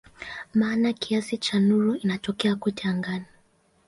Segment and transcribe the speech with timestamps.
[0.53, 3.25] Maana kiasi cha nuru inatokea kote angani.